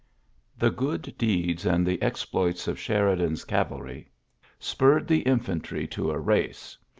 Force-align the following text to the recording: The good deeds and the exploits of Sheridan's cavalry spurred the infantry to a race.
The 0.57 0.71
good 0.71 1.13
deeds 1.19 1.63
and 1.63 1.85
the 1.85 2.01
exploits 2.01 2.67
of 2.67 2.79
Sheridan's 2.79 3.45
cavalry 3.45 4.09
spurred 4.57 5.07
the 5.07 5.19
infantry 5.19 5.85
to 5.89 6.09
a 6.09 6.17
race. 6.17 6.75